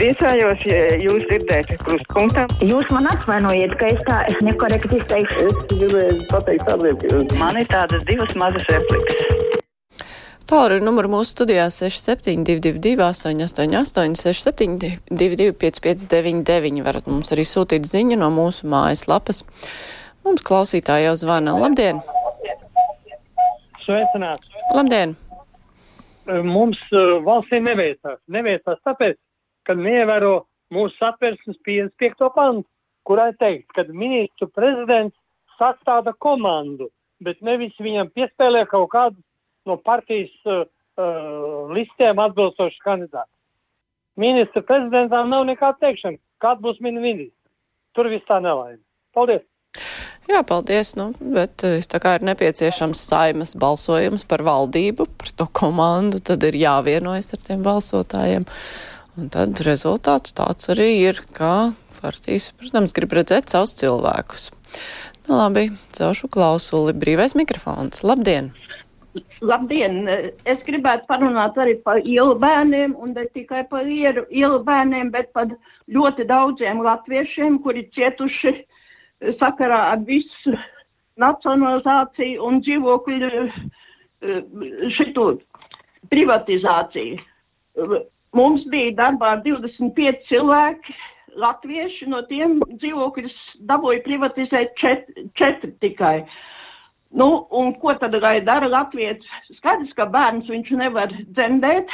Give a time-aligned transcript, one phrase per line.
[0.00, 2.46] Priecājos, ja jūs dzirdētu krustpunktā.
[2.64, 5.50] Jūs man atvainojiet, ka es tā es nekorekti izteikšu.
[5.50, 6.78] Es gribēju pateikt ka
[7.36, 9.60] Man ir tādas divas mazas replikas.
[10.48, 18.72] Tālruņa numuru mūsu studijā 6722, 888, 672, 559, varat mums arī sūtīt ziņu no mūsu
[18.72, 19.44] mājaslapas.
[20.24, 21.54] Mums klausītāji jau zvana.
[21.60, 22.00] Labdien!
[23.90, 24.50] sveicināts.
[24.74, 25.16] Labdien!
[26.46, 28.20] Mums uh, valstī neveicās.
[28.30, 29.16] Neveicās tāpēc,
[29.66, 30.34] ka neievēro
[30.74, 32.30] mūsu satversmes 55.
[32.34, 32.68] pantu,
[33.06, 35.16] kurā ir teikts, ka ministru prezidents
[35.58, 36.90] sastāda komandu,
[37.20, 39.20] bet nevis viņam piespēlē kaut kādu
[39.68, 43.32] no partijas uh, uh, listēm atbilstošu kandidātu.
[44.20, 47.36] Ministra prezidentam nav nekāda teikšana, kāda būs viņa ministra.
[47.96, 48.82] Tur viss tā nelaime.
[49.14, 49.46] Paldies!
[50.30, 55.46] Jā, paldies, nu, bet eh, tā kā ir nepieciešams saimas balsojums par valdību, par to
[55.56, 58.46] komandu, tad ir jāvienojas ar tiem balsotājiem.
[59.18, 64.50] Un tad rezultāts tāds arī ir, ka partijas, protams, grib redzēt savus cilvēkus.
[65.26, 66.94] Nu, labi, celšu klausuli.
[66.96, 68.04] Brīvais mikrofons.
[68.06, 68.52] Labdien!
[69.42, 70.04] Labdien!
[70.46, 75.32] Es gribētu parunāt arī par ielu bērniem, un ne tikai par ielu, ielu bērniem, bet
[75.34, 75.50] par
[75.90, 78.54] ļoti daudziem latviešiem, kuri cietuši
[79.40, 80.54] sakarā ar visu
[81.20, 83.30] nacionalizāciju un dzīvokļu
[84.94, 85.26] šitu
[86.12, 87.20] privatizāciju.
[88.36, 90.94] Mums bija darbā 25 cilvēki,
[91.40, 93.36] latvieši, no tiem dzīvokļus
[93.66, 96.16] dabūja privatizēt četri, četri tikai.
[97.10, 99.26] Nu, un ko tad lai dara Latvijas?
[99.56, 101.90] Skaidrs, ka bērns viņš nevar dzemdēt,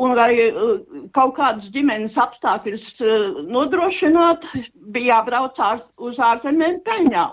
[0.00, 0.78] un lai uh,
[1.16, 4.64] kaut kādus ģimenes apstākļus uh, nodrošinātu,
[4.96, 7.26] bija jābrauc ār, uz ārzemēm peļņā.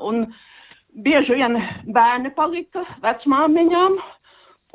[1.03, 1.55] Bieži vien
[1.95, 3.95] bērni palika vecmāmiņām,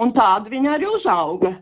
[0.02, 1.52] un tādi viņi arī uzauga.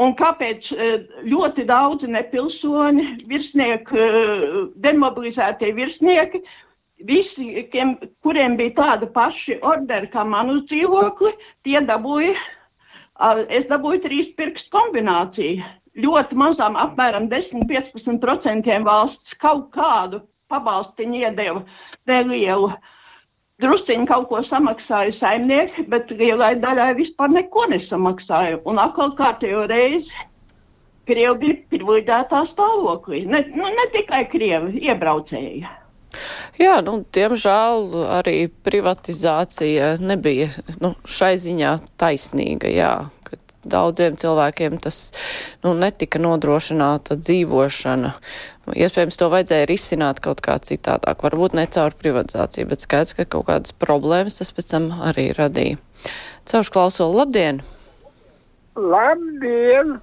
[0.00, 0.94] Un kāpēc uh,
[1.28, 4.10] ļoti daudzi nepilsoņi, virsnieki,
[4.84, 6.42] demobilizētie virsnieki,
[7.04, 11.34] visi, kiem, kuriem bija tāda paša ordera kā man uz dzīvokli,
[11.66, 12.36] tie dabūja
[13.48, 15.62] es dabūju trīs pirkstu kombināciju.
[15.94, 21.62] Ļoti mazām, apmēram 10-15% valsts kaut kādu pabalstiņu iedeva
[22.06, 22.72] nelielu.
[23.62, 28.58] Drusciņi kaut ko samaksāja saimnieki, bet lielai daļai vispār neko nesamaksāja.
[28.66, 30.10] Un atkal kārtējo reizi
[31.06, 33.22] Krievi bija privileģētā stāvoklī.
[33.30, 35.62] Ne, nu, ne tikai Krievi, iebraucēji.
[36.58, 40.50] Jā, nu, diemžēl arī privatizācija nebija
[40.82, 42.70] nu, šai ziņā taisnīga.
[42.74, 42.92] Jā,
[43.64, 44.98] daudziem cilvēkiem tas
[45.64, 48.14] nu, netika nodrošināta dzīvošana.
[48.74, 51.24] Iespējams, to vajadzēja risināt kaut kā citādāk.
[51.26, 55.80] Varbūt ne caur privatizāciju, bet skaidrs, ka kaut kādas problēmas tas pēc tam arī radīja.
[56.48, 57.62] Caurš klausulu, labdien!
[58.76, 59.98] Labdien!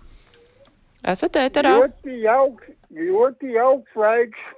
[1.02, 1.74] Esat ēterā?
[1.82, 4.50] Ļoti jauks, ļoti jauks laiks.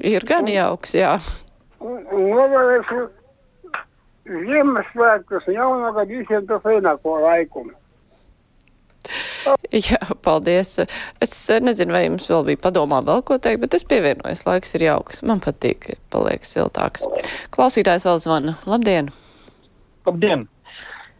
[0.00, 1.18] Ir gan jauks, jā.
[1.84, 3.02] Novēlēšu
[4.24, 7.66] Ziemassvētkus un jaunagad visiem to fenāko laiku.
[9.74, 10.78] Jā, paldies.
[11.24, 14.46] Es nezinu, vai jums vēl bija padomā vēl ko teikt, bet es pievienojos.
[14.48, 15.20] Laiks ir jauks.
[15.28, 17.04] Man patīk, paliek siltāks.
[17.52, 18.56] Klausītājs vēl zvana.
[18.70, 19.12] Labdien!
[20.08, 20.48] Labdien!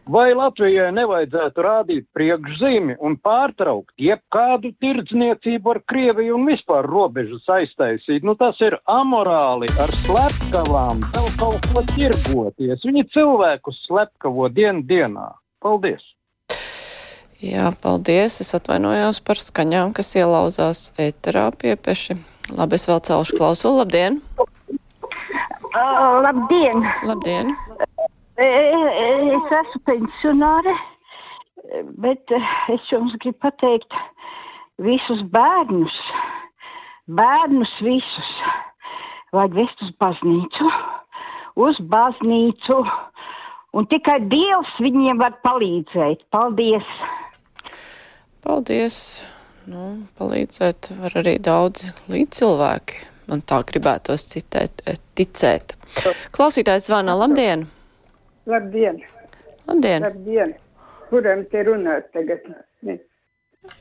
[0.04, 8.20] Vai Latvijai nevajadzētu rādīt priekšzīmi un pārtraukt jebkādu tirdzniecību ar Krieviju un vispār robežas aiztaisīt?
[8.20, 12.84] Nu, tas ir amorāli ar slepkavām, vēl kaut ko tirgoties.
[12.84, 15.31] Viņi cilvēkus slepkavo dienu dienā.
[15.65, 16.12] Paldies!
[17.41, 18.42] Jā, paldies.
[18.44, 22.19] Es atvainojos par skaņām, kas ielauzās ēterā piepeši.
[22.53, 23.81] Labi, es vēl celšu klausulu.
[23.81, 24.21] Labdien!
[25.72, 26.84] Uh, labdien!
[27.09, 27.56] Labdien!
[28.34, 30.72] Es esmu pensionāre,
[32.03, 33.95] bet es jums gribu pateikt,
[34.83, 35.95] visus bērnus,
[37.06, 38.31] bērnus visus
[39.34, 40.71] vajag vest uz baznīcu,
[41.62, 42.81] uz baznīcu,
[43.75, 46.27] un tikai Dievs viņiem var palīdzēt.
[46.34, 46.91] Paldies!
[48.43, 48.99] Paldies!
[49.71, 52.98] Nu, palīdzēt var arī daudzi līdzcilvēki.
[53.30, 54.83] Man tā gribētos citēt,
[55.16, 55.78] ticēt.
[56.34, 57.65] Klausītājs zvana, labdien!
[58.46, 59.00] Labdien!
[59.66, 60.02] Labdien!
[60.02, 60.54] Labdien.
[61.08, 62.44] Kuram te runāt tagad?
[62.82, 62.98] Ne.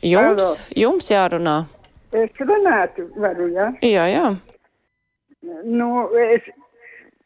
[0.06, 0.50] Jums, Halo.
[0.80, 1.56] jums jārunā.
[2.14, 3.68] Es runātu varu, jā?
[3.84, 4.28] Jā, jā.
[5.66, 5.90] Nu,
[6.20, 6.48] es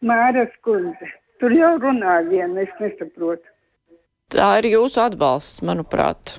[0.02, 1.12] Māras kundze.
[1.42, 3.46] Tur jau runā viena, es nesaprotu.
[4.34, 6.38] Tā ir jūsu atbalsts, manuprāt.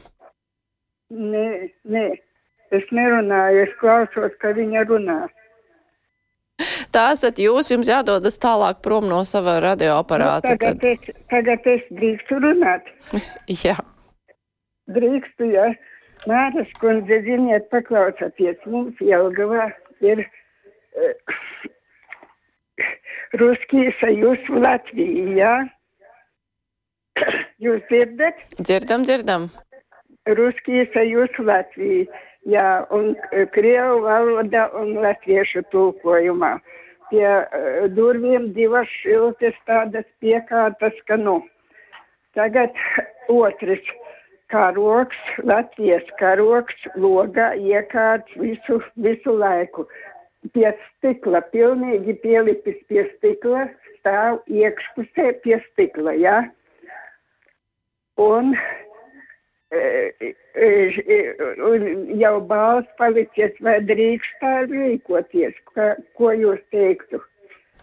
[1.11, 2.09] Nē, nē.
[2.75, 5.21] Es nerunāju, es klausos, ka viņa runā.
[6.95, 10.55] Tā esat jūs, jums jādodas tālāk prom no sava radioaparāta.
[10.55, 12.93] Nu, tagad, es, tagad es drīkstu runāt.
[13.65, 13.79] Jā.
[14.89, 15.67] Drīkstu, jā.
[16.25, 19.67] Māras kundze, ziniet, paklausieties, mums Jelgavā
[20.01, 21.69] ir uh,
[23.39, 25.53] Ruskija sajūs Latvijā.
[27.67, 28.41] Jūs dzirdat?
[28.57, 29.51] Dzirdam, dzirdam.
[30.41, 32.09] Ruskija sajūs Latvijā.
[32.49, 36.55] Jā, un uh, Krievu valoda un latviešu tulkojumā.
[37.11, 41.43] Pie uh, durvīm divas šiltas tādas piekārtas, ka nu.
[42.39, 42.77] Tagad
[43.29, 43.93] otrs
[44.49, 49.85] karoks, Latvijas karoks, logā iekārts visu, visu laiku.
[50.55, 53.67] Pie stikla, pilnīgi pielipis pie stikla,
[53.99, 56.15] stāv iekšpusē pie stikla.
[56.17, 56.39] Ja?
[58.19, 58.88] Un, e,
[62.19, 67.21] jau balss palicies, vai drīkst tā rīkoties, ka, ko jūs teiktu?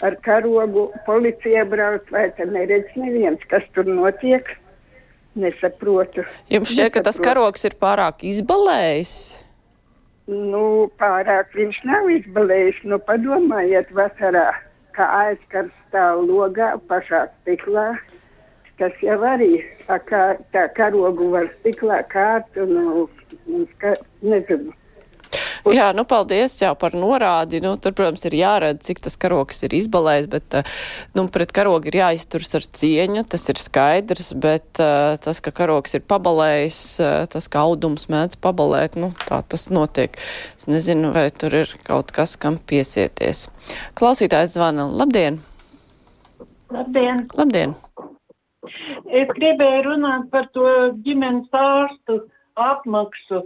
[0.03, 4.57] Ar karogu policija brauc, vai te neredz neviens, kas tur notiek?
[5.35, 6.23] Nesaprotu.
[6.51, 9.35] Jums šķiet, ka tas karoks ir pārāk izbalējis?
[10.31, 12.81] Nu, pārāk viņš nav izbalējis.
[12.87, 14.47] Nu, padomājiet, vasarā,
[14.95, 17.91] kā aizkars stāv logā pašā stiklā.
[18.79, 19.51] Tas jau arī
[19.87, 23.05] tā, kā, tā karogu var stiklā kārt un,
[23.47, 23.95] un ska,
[24.25, 24.73] nezinu.
[25.73, 27.57] Jā, nu paldies jau par norādi.
[27.63, 30.67] Nu, tur, protams, ir jāredz, cik tas karoks ir izbalējis, bet eh,
[31.17, 35.97] nu, pret karogu ir jāizturas ar cieņu, tas ir skaidrs, bet uh, tas, ka karoks
[35.97, 40.19] ir pabalējis, uh, tas, ka audums mēdz pabalēt, nu, tā tas notiek.
[40.59, 43.47] Es nezinu, vai tur ir kaut kas, kam piesieties.
[43.97, 44.85] Klausītājs zvana.
[44.91, 45.41] Labdien!
[46.69, 47.25] Labdien!
[47.33, 47.75] Labdien!
[49.21, 50.69] Es gribēju runāt par to
[51.05, 52.21] ģimenes ārstu
[52.55, 53.45] apmaksu.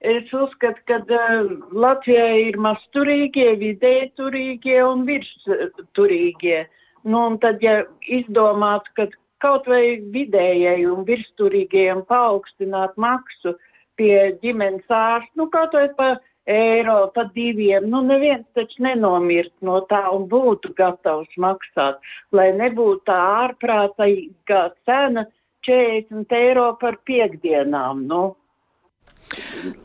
[0.00, 6.62] Es uzskatu, ka uh, Latvijā ir mazturīgie, vidēji turīgie un virsturīgie.
[7.04, 9.06] Nu, un tad, ja izdomātu, ka
[9.40, 13.56] kaut vai vidējai un virsturīgajiem paaugstināt maksu
[14.00, 16.10] pie ģimenes ārsta, nu, kaut vai pa
[16.50, 22.00] eiro, pa diviem, nu, neviens taču nenomirt no tā un būtu gatavs maksāt,
[22.34, 25.26] lai nebūtu tā ārprātīgā cena
[25.66, 28.04] 40 eiro par piekdienām.
[28.10, 28.22] Nu.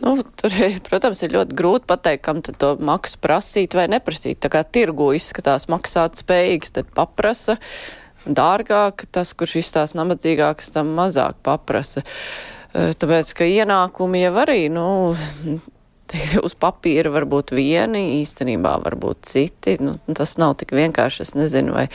[0.02, 0.56] Nu, tur,
[0.88, 4.40] protams, ir ļoti grūti pateikt, kam to maksu prasīt vai neprasīt.
[4.42, 7.60] Tā kā tirgu izskatās maksāt spējīgs, tad paprasa
[8.26, 12.02] dārgāk, tas, kurš izstās nabadzīgāks, tam mazāk paprasa.
[12.02, 14.88] E, tāpēc, ka ienākumi jau arī, nu,
[16.12, 19.76] teikt, uz papīra var būt vieni, īstenībā var būt citi.
[19.84, 21.26] Nu, tas nav tik vienkārši.
[21.26, 21.88] Es nezinu, vai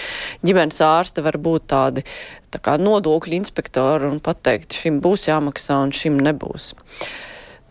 [0.47, 2.05] ģimenes ārste var būt tādi
[2.51, 6.73] tā kā nodokļu inspektori un pateikt, šim būs jāmaksā un šim nebūs.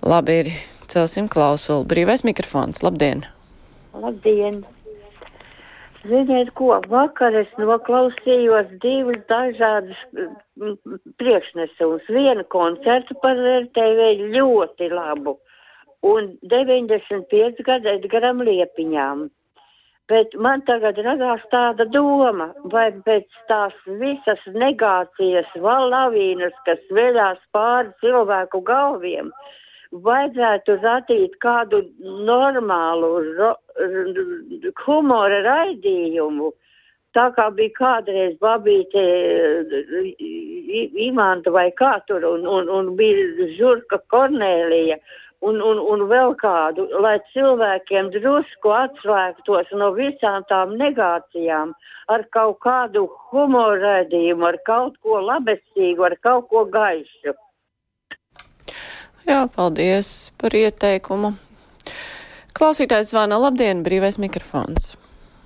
[0.05, 0.51] Labi, ir
[0.89, 1.87] celsim klausuli.
[1.89, 2.83] Brīvais mikrofons.
[2.85, 3.25] Labdien!
[3.93, 4.63] Labdien!
[6.07, 9.99] Ziniet, ko vakar es noklausījos divus dažādus
[11.19, 12.07] priekšnesumus.
[12.07, 15.35] Vienu koncertu par RTV ļoti labu
[16.01, 19.27] un 95 gadu Edgaram Liepiņām.
[20.09, 27.93] Bet man tagad radās tāda doma, vai pēc tās visas negācijas, lavīnas, kas vedās pāri
[28.01, 29.29] cilvēku galviem,
[29.91, 31.83] vajadzētu radīt kādu
[32.25, 33.53] normālu ro,
[34.85, 36.51] humora raidījumu.
[37.13, 39.01] Tā kā bija kādreiz babīte,
[41.05, 44.99] imanta vai kā tur, un, un, un bija žurka Kornēlija,
[45.41, 51.73] un, un, un vēl kādu, lai cilvēkiem drusku atslēgtos no visām tām negācijām
[52.11, 57.35] ar kaut kādu humoru raidījumu, ar kaut ko labestīgu, ar kaut ko gaišu.
[59.29, 61.35] Jā, paldies par ieteikumu.
[62.57, 64.95] Klausītājs zvana labdien, brīvais mikrofons.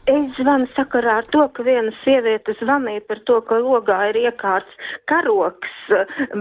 [0.04, 4.90] Es zvanu sakarā ar to, ka viena sieviete zvanīja par to, ka logā ir iekārts
[5.08, 5.78] karoks,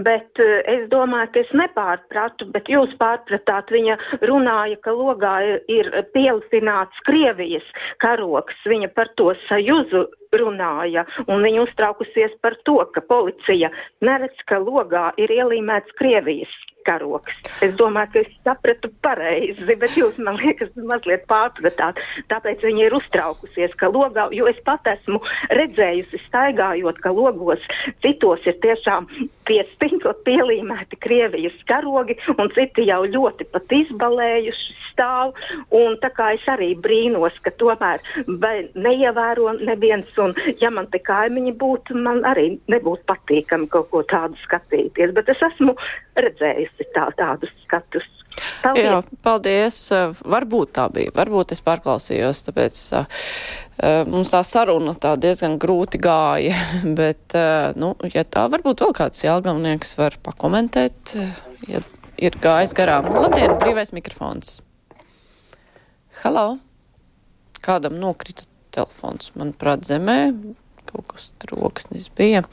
[0.03, 3.71] bet eh, es domāju, ka es nepārpratu, bet jūs pārpratāt.
[3.71, 3.95] Viņa
[4.27, 5.37] runāja, ka logā
[5.71, 7.71] ir pielicināts Krievijas
[8.03, 8.59] karoks.
[8.67, 10.03] Viņa par to sajūzu
[10.43, 13.71] runāja, un viņa uztraukusies par to, ka policija
[14.03, 16.51] neredz, ka logā ir ielīmēts Krievijas
[16.85, 17.39] karoks.
[17.65, 22.01] Es domāju, ka es sapratu pareizi, bet jūs man liekas, mazliet pārpratāt.
[22.31, 25.21] Tāpēc viņa ir uztraukusies, ka logā, jo es pat esmu
[25.53, 27.63] redzējusi, staigājot, ka logos
[28.03, 29.09] citos ir tiešām
[29.47, 35.33] pie stingla pielīmēti Krievijas karogi, un citi jau ļoti pat izbalējuši stāv.
[36.03, 38.03] Tā kā es arī brīnos, ka tomēr
[38.75, 44.39] neievēro neviens, un ja man te kaimiņi būtu, man arī nebūtu patīkami kaut ko tādu
[44.43, 45.13] skatīties.
[45.15, 45.75] Bet es esmu
[46.19, 48.07] redzējusi tā, tādus skatus.
[48.63, 48.87] Paldies.
[48.87, 49.77] Jā, paldies.
[50.33, 53.25] Varbūt tā bija, varbūt es pārklausījos, tāpēc uh,
[54.09, 56.57] mums tā saruna tā diezgan grūti gāja,
[56.99, 61.15] bet, uh, nu, ja tā varbūt vēl kāds jālgamnieks var pakomentēt,
[61.69, 61.81] ja
[62.21, 63.09] ir gājis garām.
[63.11, 64.61] Labdien, brīvais mikrofons.
[66.23, 66.57] Halo!
[67.63, 70.33] Kādam nokrita telefons, manuprāt, zemē.
[70.89, 72.43] Kaut kas troksnis bija.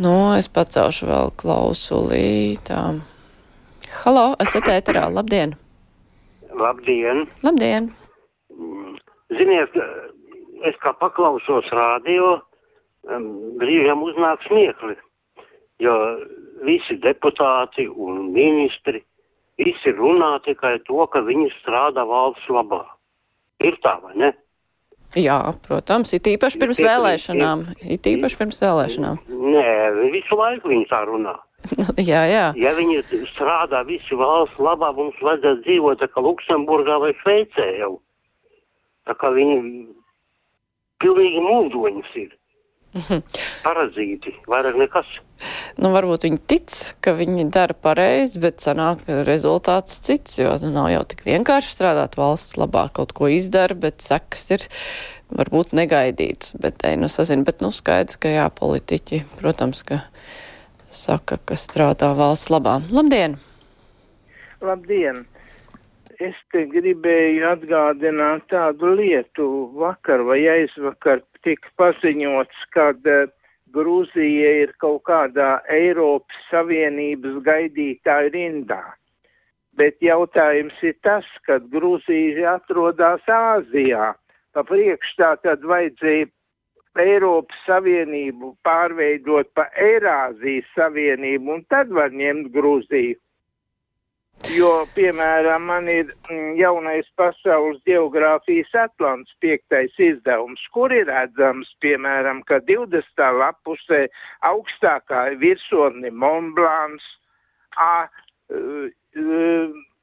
[0.00, 2.56] Nu, es pacelšu vēl klausulī.
[4.02, 5.06] Halo, esat ēterā.
[5.12, 5.54] Labdien!
[6.56, 7.26] Labdien!
[7.44, 7.92] Labdien!
[9.36, 9.74] Ziniet,
[10.64, 12.38] es kā paklausos rādio,
[13.60, 14.96] brīžiem uznāk smiekli,
[15.82, 15.94] jo
[16.64, 19.02] visi deputāti un ministri
[19.58, 22.84] visi runā tikai to, ka viņi strādā valsts labā.
[23.64, 24.32] Ir tā vai ne?
[25.16, 27.62] Jā, protams, ir īpaši pirms ir, vēlēšanām.
[27.80, 29.20] Ir īpaši pirms vēlēšanām.
[29.54, 29.68] Nē,
[30.12, 31.36] visu laiku viņi tā runā.
[32.10, 32.46] jā, jā.
[32.58, 37.94] Ja viņi strādā visu valsts labā, mums vajadzētu dzīvot kā Luksemburgā vai Šveicē jau.
[39.06, 39.56] Tā kā viņi
[41.02, 42.34] pilnīgi mūžoņas ir.
[43.66, 45.08] Parazīti, vairāk nekas.
[45.76, 46.72] Nu, varbūt viņi tic,
[47.04, 52.56] ka viņi dara pareizi, bet sanāk rezultāts cits, jo nav jau tik vienkārši strādāt valsts
[52.56, 54.66] labā, kaut ko izdara, bet sekas ir
[55.36, 56.56] varbūt negaidīts.
[56.62, 60.00] Bet, ej, nu, sazin, bet, nu, skaidrs, ka jā, politiķi, protams, ka
[60.88, 62.78] saka, ka strādā valsts labā.
[62.88, 63.36] Labdien!
[64.64, 65.26] Labdien!
[66.16, 69.46] Es te gribēju atgādināt tādu lietu.
[69.76, 73.26] Vakar vai aizvakar tika paziņots, ka uh,
[73.76, 78.80] Grūzija ir kaut kādā Eiropas Savienības gaidītāju rindā.
[79.76, 84.14] Bet jautājums ir tas, ka Grūzija atrodas Āzijā.
[84.56, 86.30] Pa priekšā tad vajadzēja
[86.96, 93.20] Eiropas Savienību pārveidot par Eirāzijas Savienību, un tad var ņemt Grūziju.
[94.44, 102.42] Jo, piemēram, man ir mm, jaunais pasaules geogrāfijas atlants piektais izdevums, kur ir redzams, piemēram,
[102.44, 103.24] ka 20.
[103.40, 104.02] lapusē
[104.44, 107.08] augstākā virsotne Monblāns,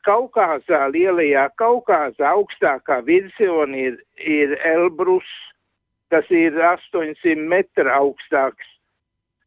[0.03, 5.29] Kaukāzā, lielajā Kaukāzā augstākā virsotne ir, ir Elbrus,
[6.11, 8.67] kas ir 800 metru augstāks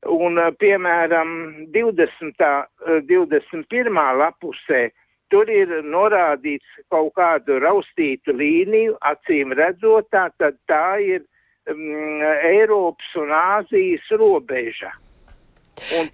[0.08, 1.30] Un, eh, piemēram,
[1.72, 2.68] 20.
[3.06, 3.98] 21.
[3.98, 4.90] Eh, lapusē
[5.28, 10.28] tur ir norādīts kaut kādu raustītu līniju, acīm redzot, tā,
[10.68, 11.24] tā ir
[11.66, 14.92] um, Eiropas un Āzijas robeža.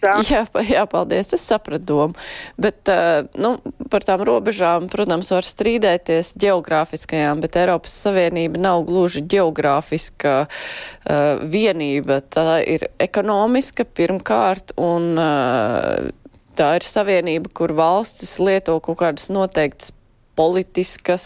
[0.02, 0.16] Tā...
[0.26, 2.16] Jā, jā, paldies, es sapratu domu.
[2.60, 3.54] Bet uh, nu,
[3.92, 12.20] par tām robežām, protams, var strīdēties geogrāfiskajām, bet Eiropas Savienība nav gluži geogrāfiska uh, vienība.
[12.26, 16.10] Tā ir ekonomiska pirmkārt un uh,
[16.58, 19.94] tā ir savienība, kur valstis lieto kaut kādas noteiktas
[20.36, 21.24] politiskas,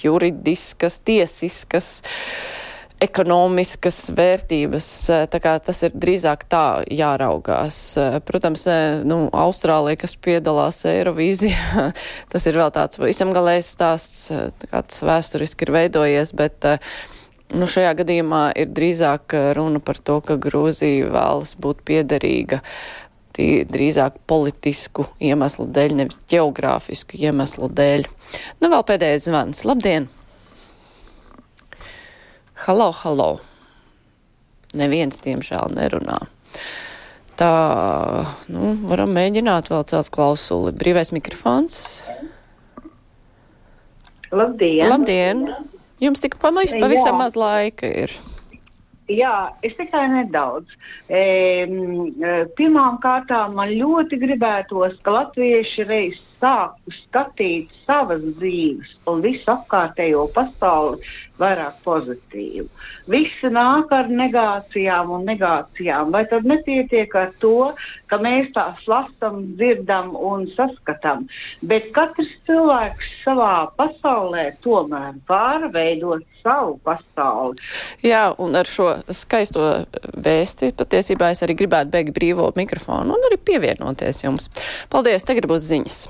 [0.00, 2.00] juridiskas, tiesiskas.
[2.00, 2.69] Uh,
[3.00, 4.88] ekonomiskas vērtības.
[5.40, 7.78] Kā tas ir drīzāk tā jāraugās.
[8.28, 8.66] Protams,
[9.08, 11.90] nu, Austrālija, kas piedalās Eirovīzijā,
[12.32, 14.28] tas ir vēl tāds visam galējs stāsts,
[14.70, 16.68] kāds vēsturiski ir veidojies, bet
[17.56, 22.60] nu, šajā gadījumā ir drīzāk runa par to, ka Grūzija vēlas būt piederīga
[23.40, 28.08] drīzāk politisku iemeslu dēļ, nevis geogrāfisku iemeslu dēļ.
[28.60, 29.64] Nu, vēl pēdējais zvans.
[29.64, 30.10] Labdien!
[32.60, 33.38] Halo, halo.
[34.76, 36.18] Neviens, diemžēl, nerunā.
[37.40, 37.52] Tā,
[38.52, 40.74] nu, varam mēģināt vēl celt klausuli.
[40.76, 41.78] Brīvais mikrofons.
[44.28, 44.92] Labdien!
[44.92, 45.40] Labdien!
[46.04, 48.12] Jums tik pavisam, pavisam maz laika ir.
[49.08, 50.76] Jā, es tikai nedaudz.
[51.08, 51.64] E,
[52.60, 61.00] Pirmkārt, man ļoti gribētos, ka latvieši reiz sāktu skatīt savas dzīves un visu apkārtējo pasauli
[61.40, 62.68] vairāk pozitīvu.
[63.10, 66.12] Visi nāk ar negācijām un negācijām.
[66.14, 67.72] Vai tad nepietiek ar to,
[68.10, 71.26] ka mēs tās lasām, dzirdam un saskatām?
[71.62, 77.60] Bet katrs cilvēks savā pasaulē tomēr var veidot savu pasauli.
[78.04, 79.66] Jā, un ar šo skaisto
[80.16, 84.50] vēsti patiesībā es arī gribētu beigt brīvo mikrofonu un arī pievienoties jums.
[84.92, 86.00] Paldies, tagad būs ziņas.